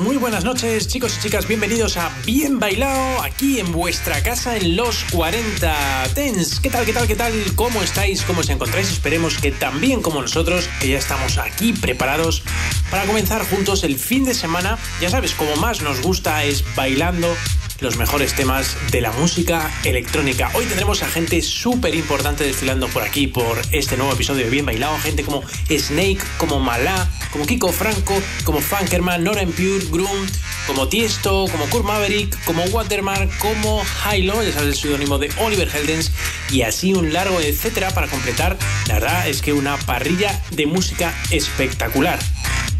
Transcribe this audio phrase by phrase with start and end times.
[0.00, 4.76] Muy buenas noches, chicos y chicas, bienvenidos a Bien Bailado, aquí en vuestra casa en
[4.76, 6.58] los 40 Tens.
[6.60, 7.32] ¿Qué tal, qué tal, qué tal?
[7.54, 8.22] ¿Cómo estáis?
[8.22, 8.90] ¿Cómo os encontráis?
[8.90, 12.42] Esperemos que tan bien como nosotros, que ya estamos aquí preparados
[12.90, 14.78] para comenzar juntos el fin de semana.
[15.00, 17.34] Ya sabes, como más nos gusta es bailando
[17.80, 20.50] los mejores temas de la música electrónica.
[20.54, 24.98] Hoy tendremos a gente súper importante desfilando por aquí, por este nuevo episodio Bien Bailado.
[24.98, 28.14] Gente como Snake, como Malá, como Kiko Franco,
[28.44, 30.26] como Funkerman, Nora Pure, Groom,
[30.66, 35.68] como Tiesto, como Kurt Maverick, como Watermark, como Hilo, ya sabes el seudónimo de Oliver
[35.74, 36.10] Heldens,
[36.50, 38.58] y así un largo etcétera para completar.
[38.88, 42.18] La verdad es que una parrilla de música espectacular.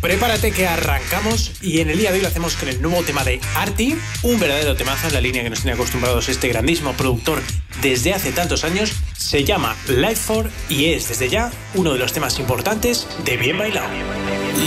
[0.00, 3.22] Prepárate que arrancamos y en el día de hoy lo hacemos con el nuevo tema
[3.22, 7.42] de Artie, un verdadero temazo en la línea que nos tiene acostumbrados este grandísimo productor
[7.82, 8.92] desde hace tantos años.
[9.14, 13.58] Se llama Life for y es desde ya uno de los temas importantes de Bien
[13.58, 13.88] Bailado.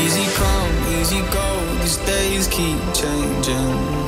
[0.06, 4.04] Easy come, easy go, these days keep changing.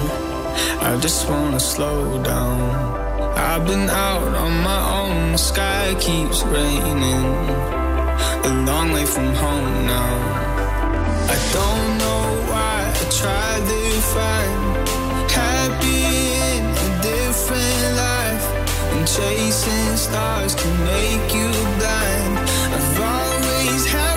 [0.80, 3.06] I just wanna slow down.
[3.36, 7.26] I've been out on my own, the sky keeps raining.
[8.44, 10.45] A long way from home now.
[11.28, 13.82] I don't know why I try to
[14.14, 14.62] find
[15.32, 16.06] happy
[16.54, 18.46] in a different life.
[18.94, 21.50] And chasing stars can make you
[21.80, 22.34] blind.
[22.76, 24.15] I've always had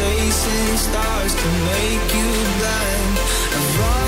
[0.00, 3.99] chasing stars can make you blind.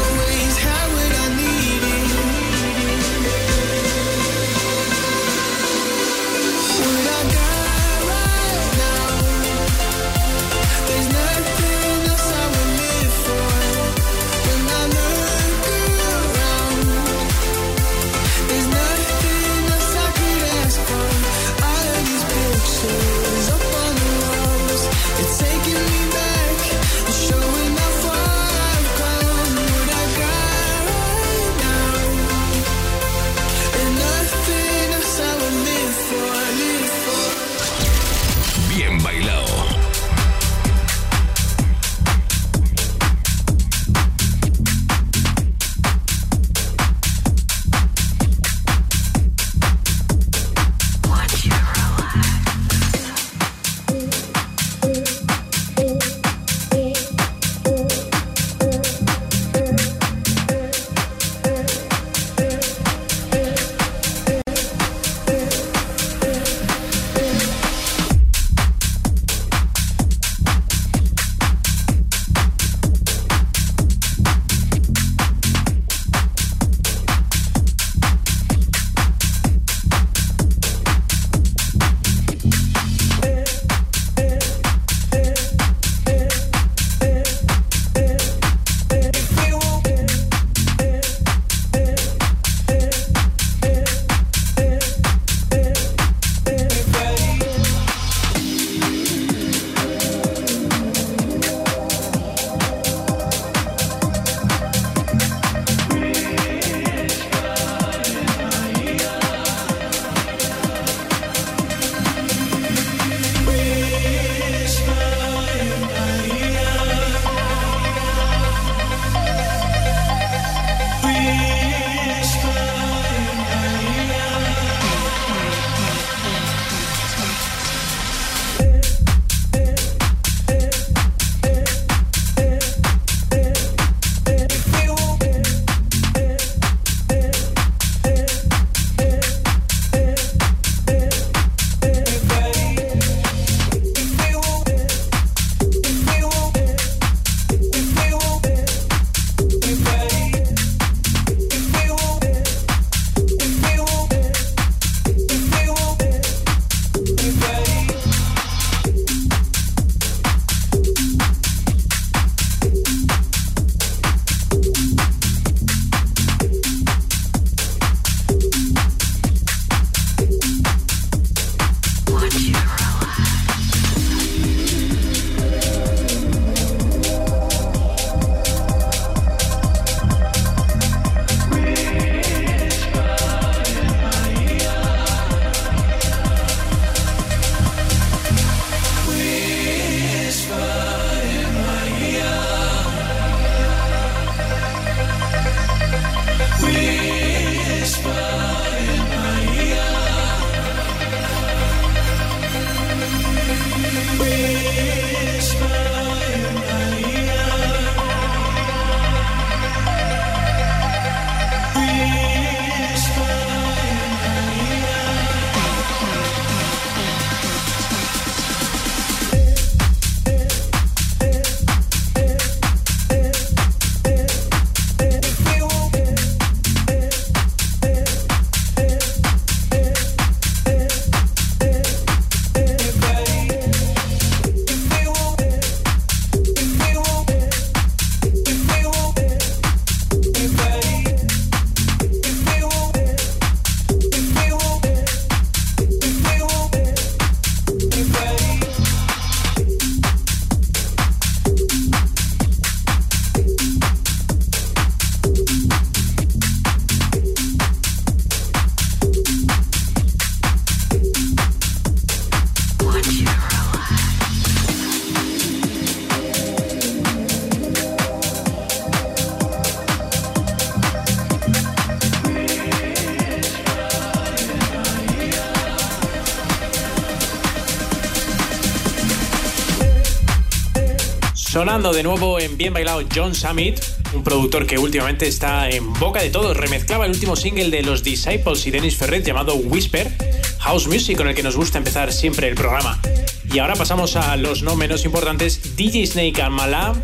[281.63, 283.79] Sonando de nuevo en Bien Bailado John Summit,
[284.15, 286.57] un productor que últimamente está en boca de todos.
[286.57, 290.13] Remezclaba el último single de los Disciples y Dennis Ferret llamado Whisper,
[290.59, 293.01] House Music, con el que nos gusta empezar siempre el programa.
[293.45, 297.01] Y ahora pasamos a los no menos importantes, DJ Snake Mala.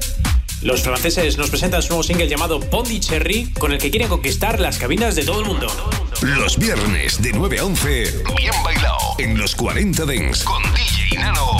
[0.62, 2.58] Los franceses nos presentan su nuevo single llamado
[2.98, 5.68] Cherry, con el que quieren conquistar las cabinas de todo el mundo.
[6.20, 11.57] Los viernes de 9 a 11, Bien Bailado, en los 40 Dents, con DJ Nano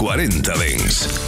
[0.00, 1.19] 40 Dens.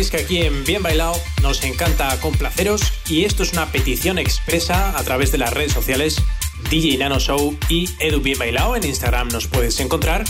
[0.00, 4.98] Sabéis que aquí en Bien Bailado nos encanta complaceros y esto es una petición expresa
[4.98, 6.22] a través de las redes sociales
[6.70, 8.76] DJ Nano Show y Edu Bien Bailado.
[8.76, 10.24] En Instagram nos puedes encontrar.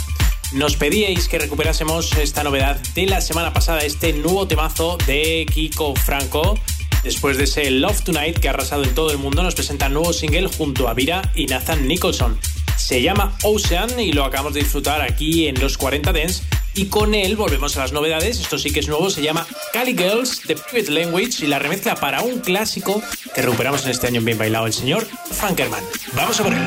[0.51, 5.95] Nos pedíais que recuperásemos esta novedad de la semana pasada, este nuevo temazo de Kiko
[5.95, 6.59] Franco.
[7.05, 9.95] Después de ese Love Tonight que ha arrasado en todo el mundo, nos presenta un
[9.95, 12.37] nuevo single junto a Vira y Nathan Nicholson.
[12.77, 16.43] Se llama Ocean y lo acabamos de disfrutar aquí en los 40 Dents
[16.75, 18.41] y con él volvemos a las novedades.
[18.41, 21.97] Esto sí que es nuevo, se llama Cali Girls The Private Language y la remezcla
[21.97, 23.03] para un clásico
[23.35, 25.85] que recuperamos en este año bien bailado el señor Funkerman.
[26.15, 26.61] Vamos a por él.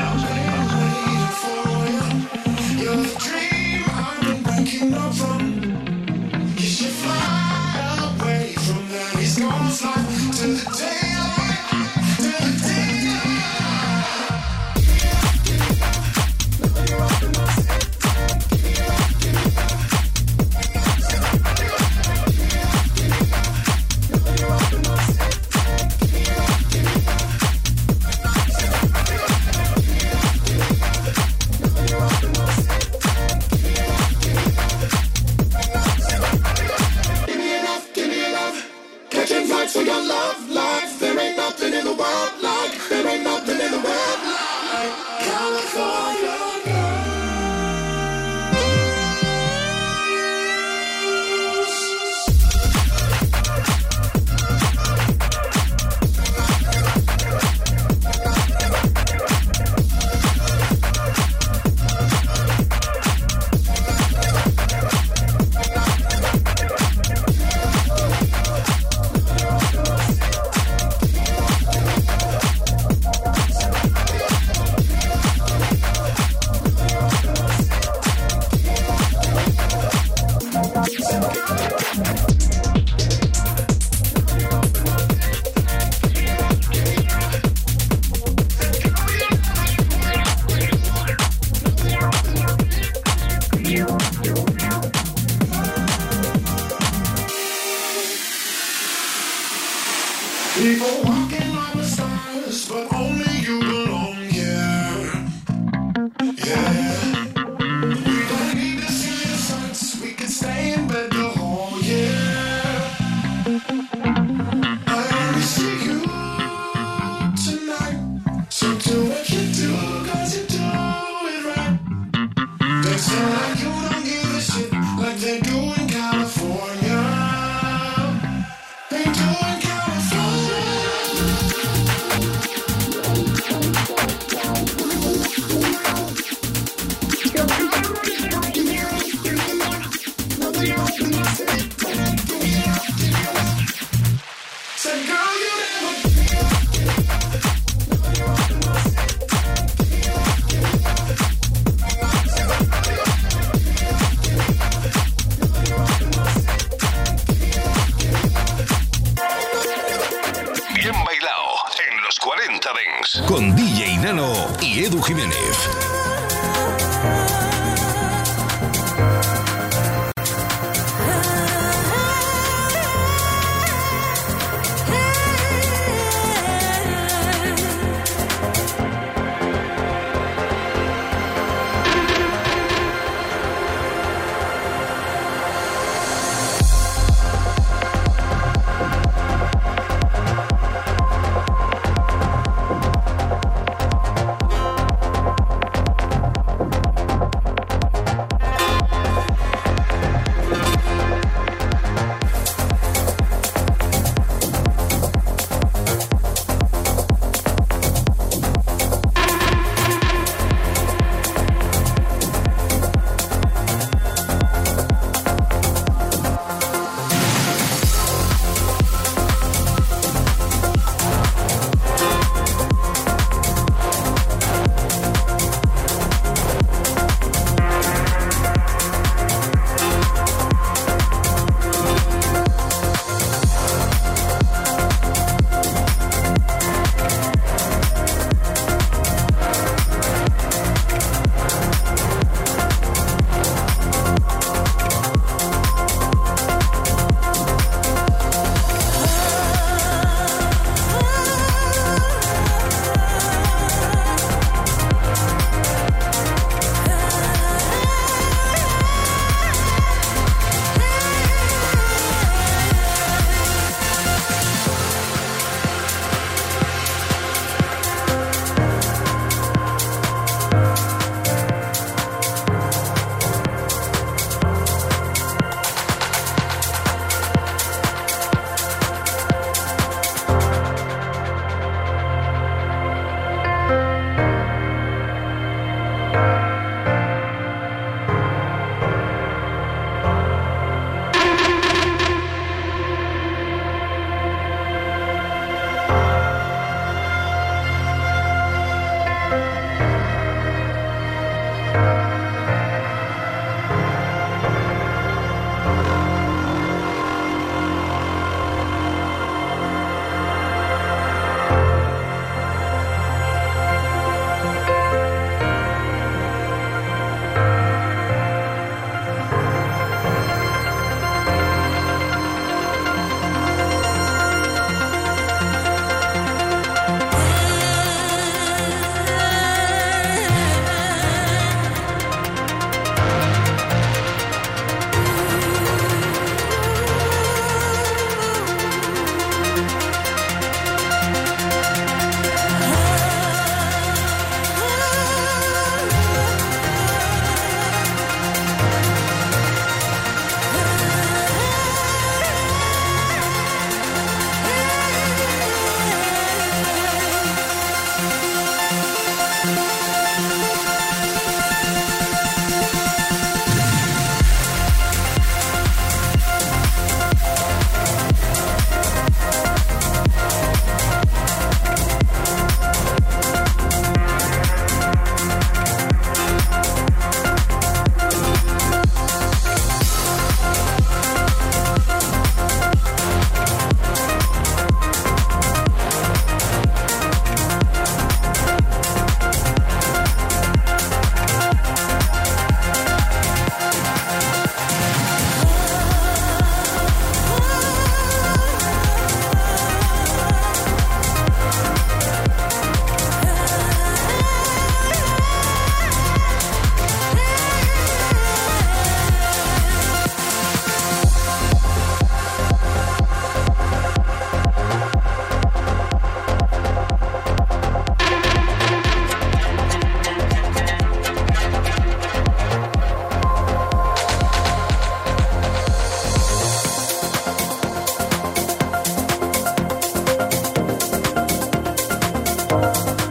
[432.62, 433.03] you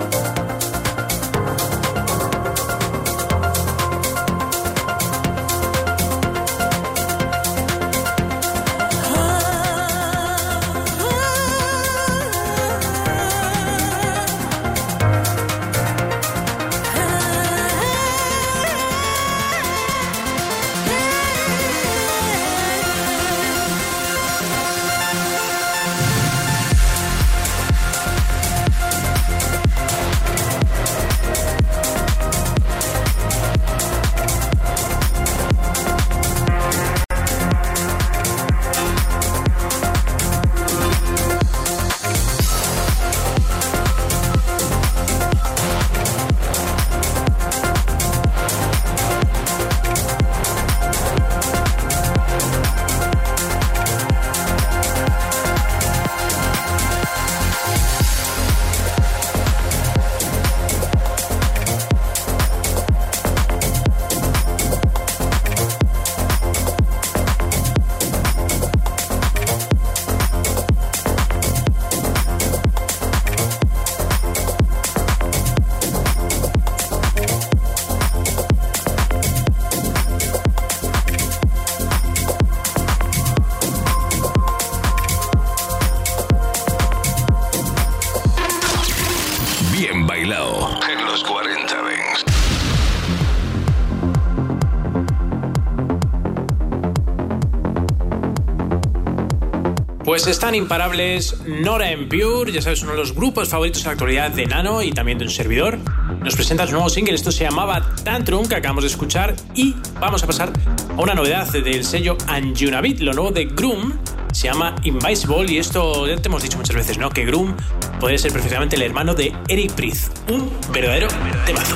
[100.23, 103.91] Pues están imparables Nora en Pure, ya sabes, uno de los grupos favoritos en la
[103.91, 105.77] actualidad de Nano y también de un servidor.
[106.21, 110.23] Nos presenta su nuevo single, esto se llamaba Tantrum, que acabamos de escuchar, y vamos
[110.23, 110.53] a pasar
[110.97, 113.99] a una novedad del sello Anjunabit, lo nuevo de Groom,
[114.31, 117.09] se llama Invisible y esto ya te hemos dicho muchas veces, ¿no?
[117.09, 117.57] Que Groom
[117.99, 121.09] puede ser perfectamente el hermano de Eric Priest, un verdadero
[121.45, 121.75] temazo.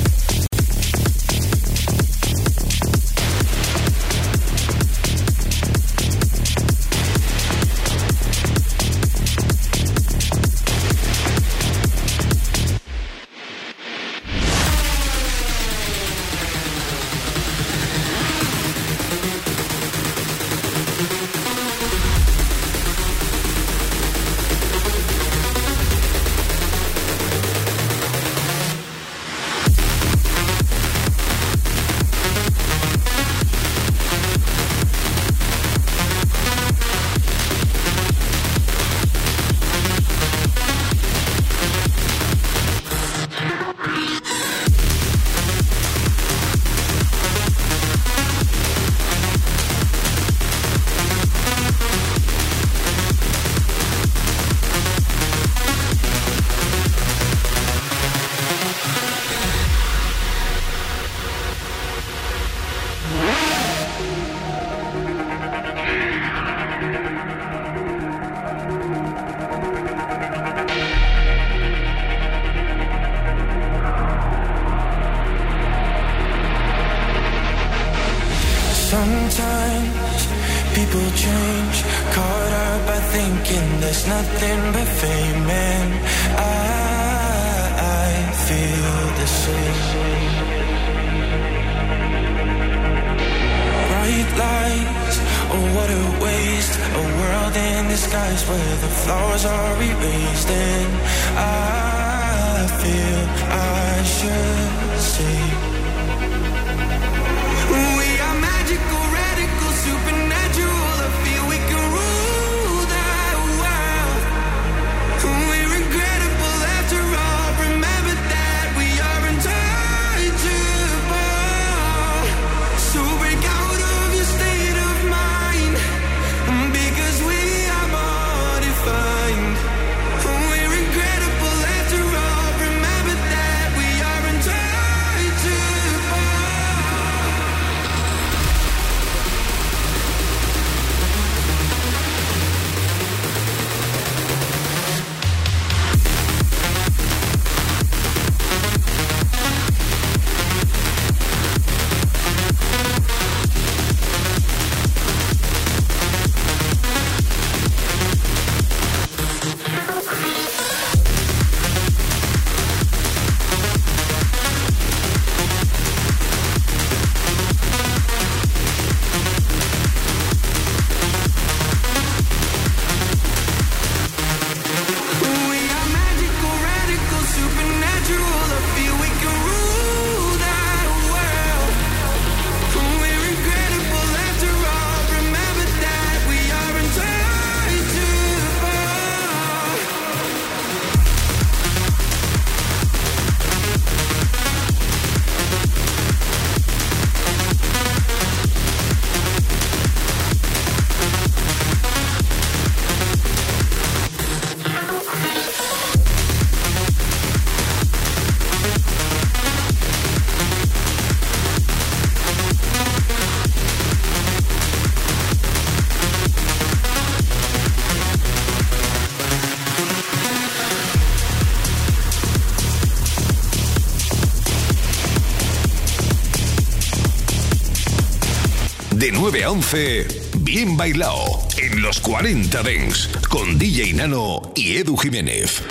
[229.01, 230.05] De 9 a 11,
[230.41, 231.25] bien bailado
[231.57, 235.63] en los 40 Dents con DJ Nano y Edu Jiménez.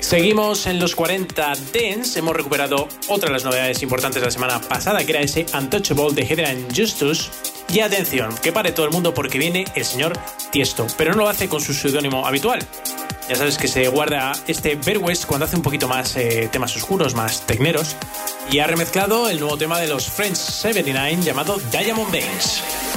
[0.00, 2.16] Seguimos en los 40 Dents.
[2.16, 6.14] Hemos recuperado otra de las novedades importantes de la semana pasada, que era ese Untouchable
[6.14, 7.30] de Hedran Justus.
[7.68, 10.18] Y atención, que pare todo el mundo porque viene el señor
[10.50, 12.66] Tiesto, pero no lo hace con su seudónimo habitual.
[13.28, 17.14] Ya sabes que se guarda este Bear cuando hace un poquito más eh, temas oscuros,
[17.14, 17.96] más tecneros.
[18.50, 22.93] Y ha remezclado el nuevo tema de los French 79 llamado Diamond Banks.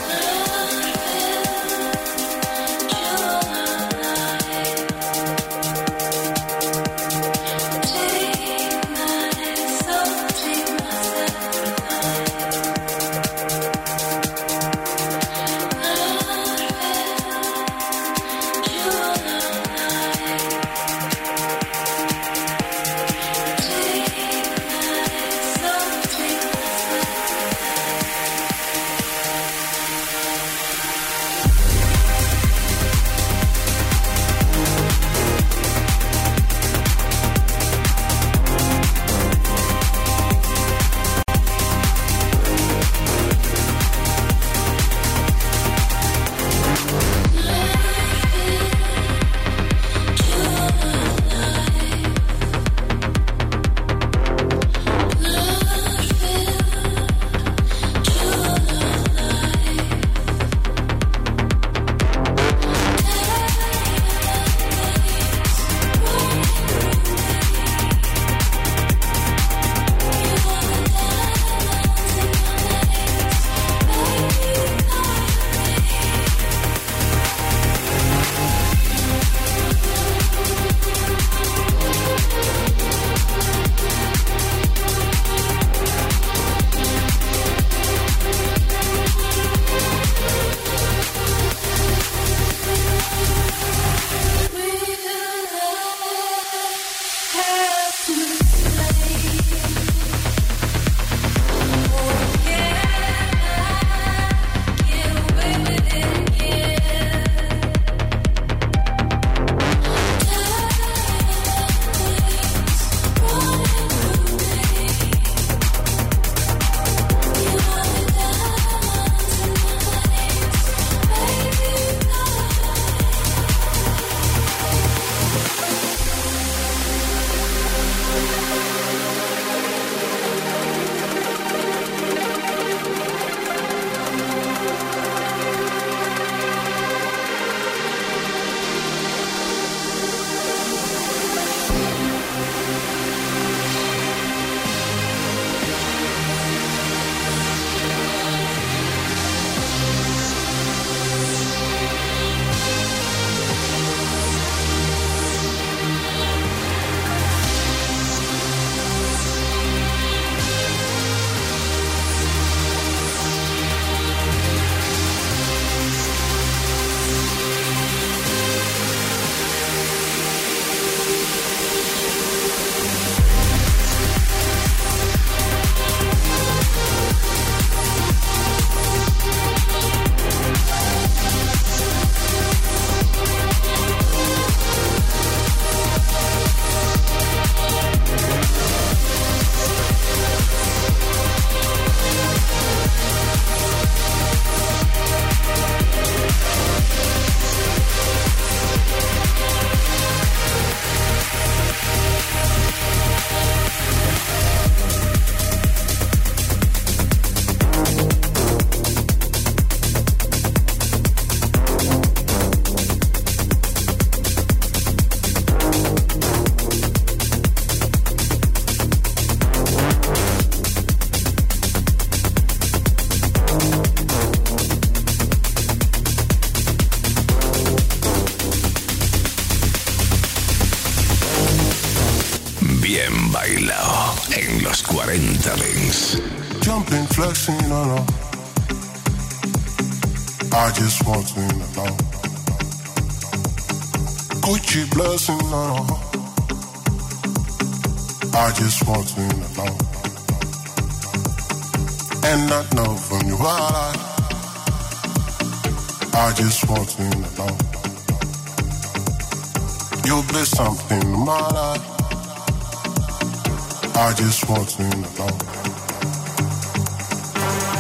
[264.49, 265.27] I just want to know.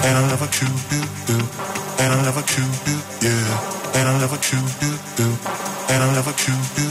[0.03, 1.39] And I never choose you,
[1.99, 3.95] and I never choose you, yeah.
[3.95, 5.31] And I never choose you,
[5.87, 6.86] and I never choose you,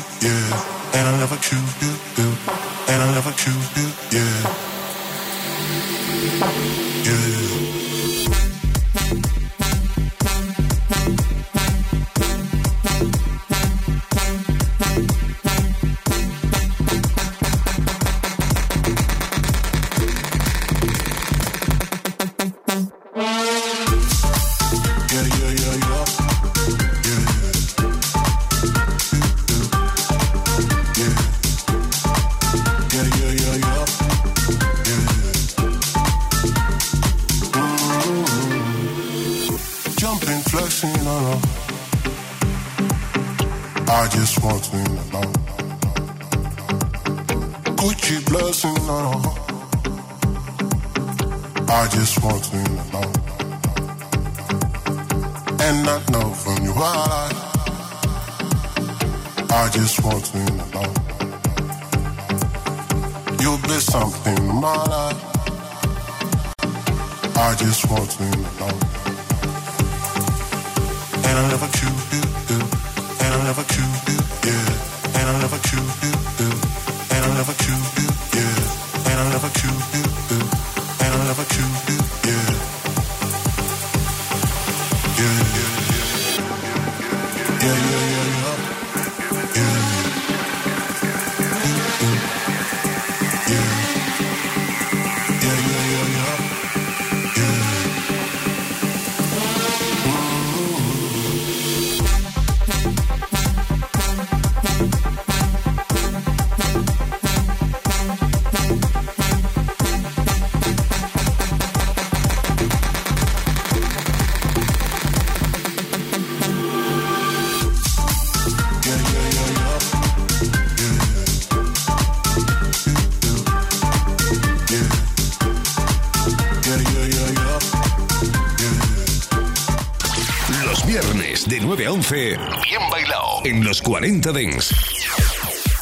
[133.86, 134.74] 40 Dents.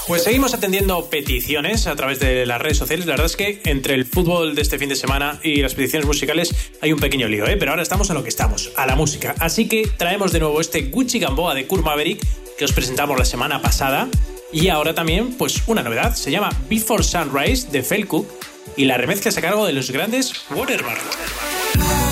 [0.07, 3.07] Pues seguimos atendiendo peticiones a través de las redes sociales.
[3.07, 6.07] La verdad es que entre el fútbol de este fin de semana y las peticiones
[6.07, 7.57] musicales hay un pequeño lío, ¿eh?
[7.57, 9.35] pero ahora estamos a lo que estamos, a la música.
[9.39, 12.23] Así que traemos de nuevo este Gucci Gamboa de Kurt Maverick
[12.59, 14.09] que os presentamos la semana pasada.
[14.53, 18.29] Y ahora también, pues una novedad, se llama Before Sunrise de Felcook
[18.77, 22.04] y la remezcla es a cargo de los grandes Watermark.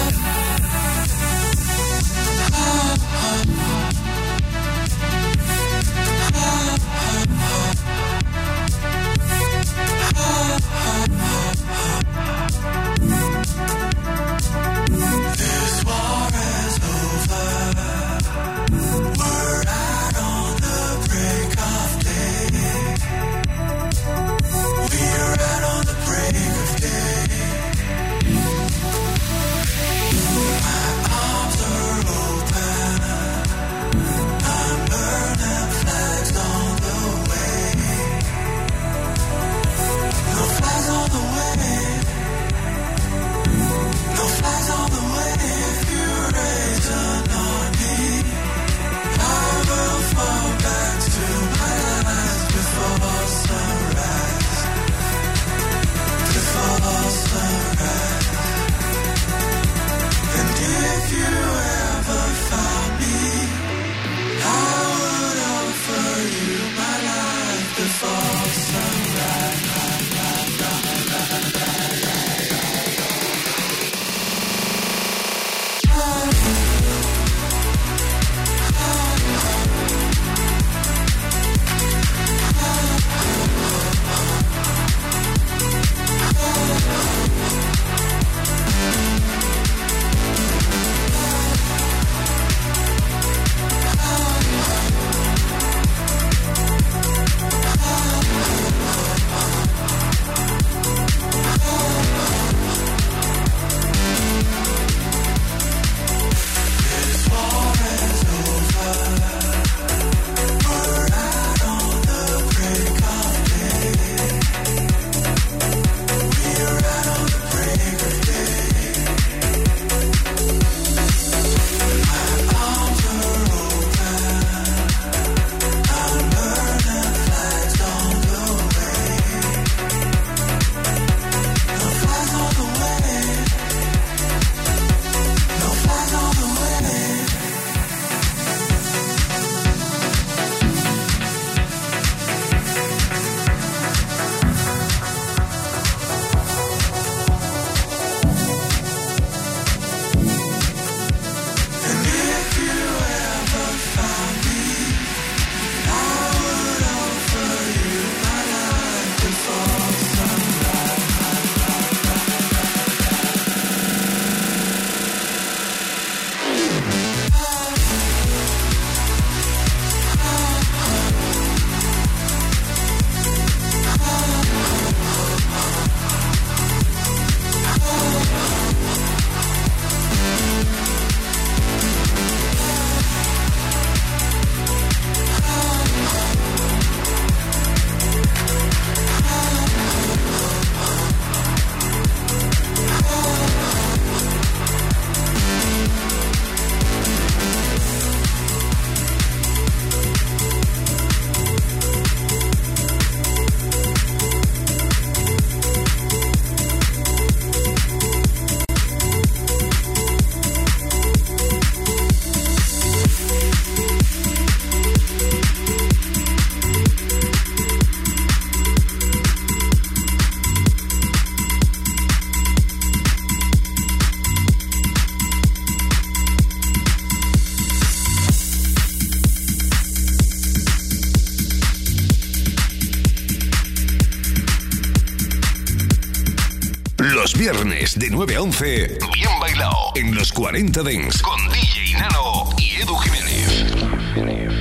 [237.97, 242.97] De 9 a 11, bien bailado en los 40 Dents con DJ Nano y Edu
[242.97, 244.52] Jiménez.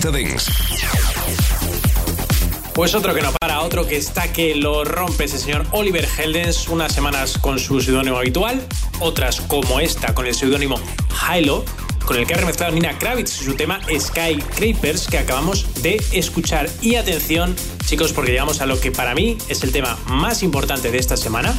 [0.00, 0.46] 40 Dents.
[2.74, 6.68] Pues otro que no para, otro que está que lo rompe ese señor Oliver Heldens,
[6.68, 8.60] unas semanas con su seudónimo habitual,
[9.00, 10.80] otras como esta con el seudónimo
[11.28, 11.64] Hilo,
[12.04, 16.68] con el que ha remezclado Nina Kravitz su tema Skyscrapers que acabamos de escuchar.
[16.80, 20.90] Y atención, chicos, porque llegamos a lo que para mí es el tema más importante
[20.90, 21.54] de esta semana.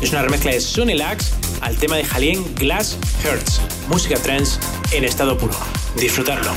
[0.00, 4.58] Es una remezcla de Sonny Lax al tema de Jalien Glass Hertz, música trance
[4.92, 5.54] en estado puro.
[5.96, 6.52] Disfrutarlo.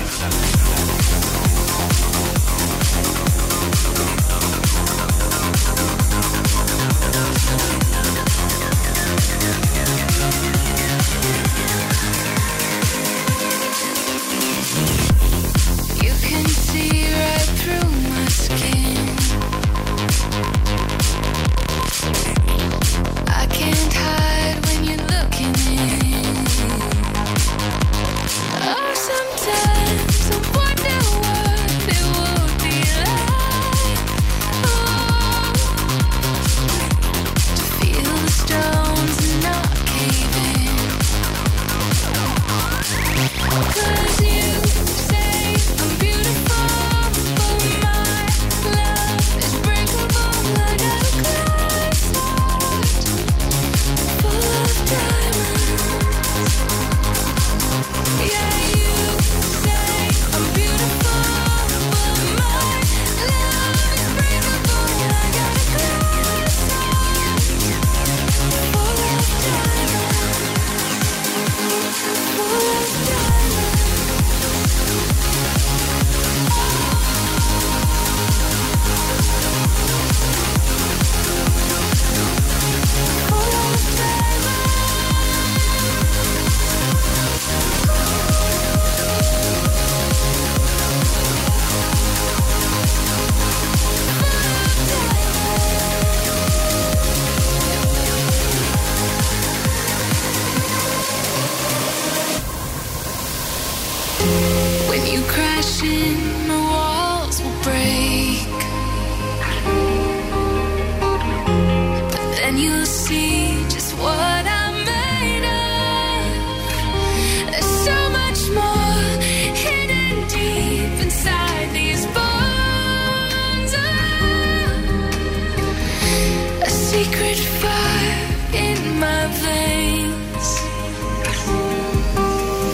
[127.05, 130.47] Secret fire in my veins.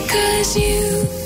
[0.08, 1.21] Cause you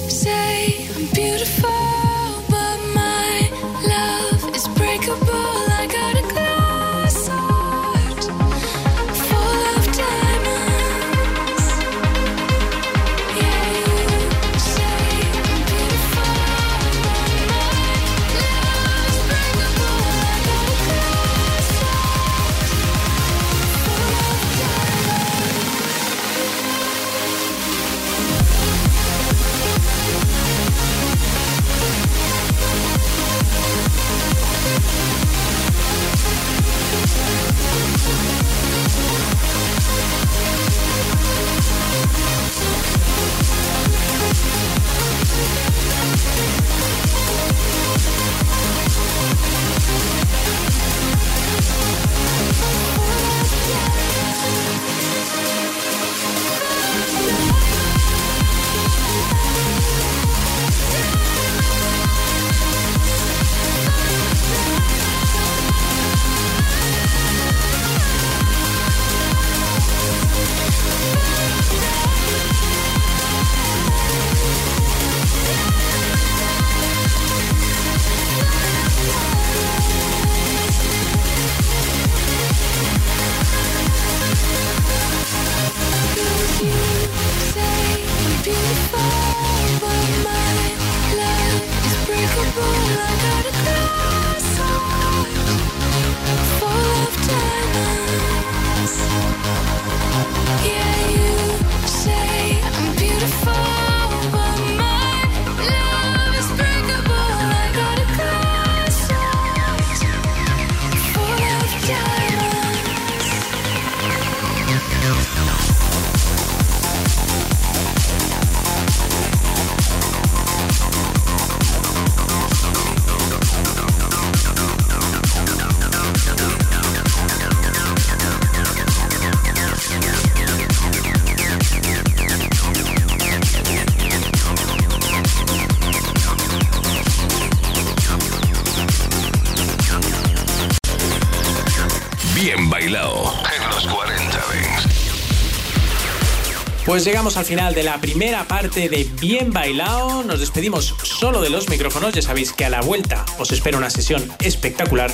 [146.97, 150.25] Pues llegamos al final de la primera parte de Bien Bailado.
[150.25, 152.15] Nos despedimos solo de los micrófonos.
[152.15, 155.13] Ya sabéis que a la vuelta os espera una sesión espectacular.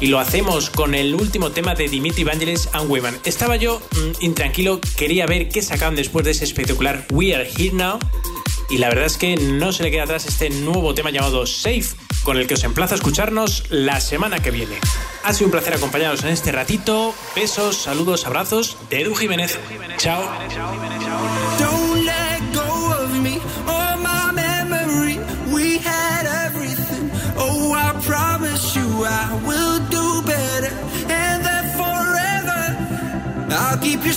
[0.00, 3.18] Y lo hacemos con el último tema de Dimitri Vangelis and Women.
[3.24, 7.72] Estaba yo mm, intranquilo, quería ver qué sacaban después de ese espectacular We Are Here
[7.72, 7.98] Now.
[8.70, 11.96] Y la verdad es que no se le queda atrás este nuevo tema llamado Safe,
[12.22, 14.76] con el que os emplazo a escucharnos la semana que viene.
[15.24, 17.14] Ha sido un placer acompañaros en este ratito.
[17.34, 19.58] Besos, saludos, abrazos de Edu Jiménez.
[19.96, 20.22] Chao.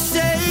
[0.06, 0.45] Of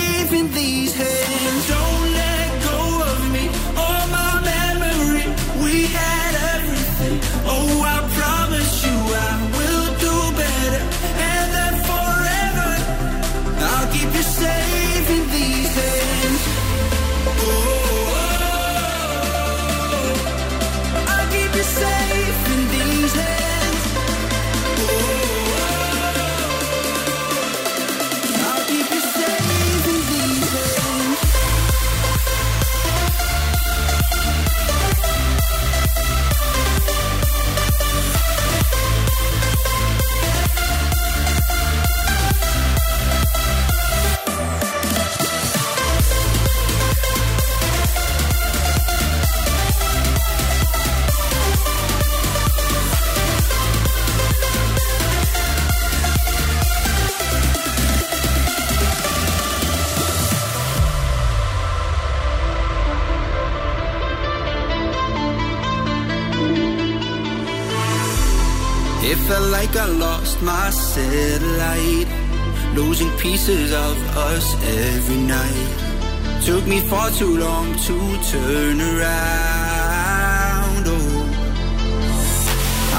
[78.34, 80.84] turn around.
[80.96, 81.18] Oh,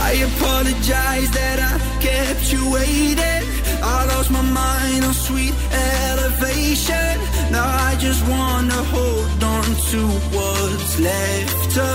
[0.07, 1.73] I apologize that I
[2.05, 3.43] kept you waiting.
[3.83, 5.53] I lost my mind on sweet
[6.09, 7.13] elevation.
[7.51, 10.01] Now I just wanna hold on to
[10.35, 11.94] what's left of